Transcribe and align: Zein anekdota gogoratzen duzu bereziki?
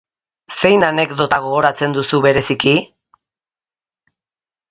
Zein 0.59 0.85
anekdota 0.87 1.39
gogoratzen 1.43 1.93
duzu 1.97 2.21
bereziki? 2.27 2.73